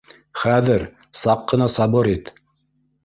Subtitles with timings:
[0.43, 0.85] Хәҙер,
[1.25, 2.33] саҡ ҡына сабыр ит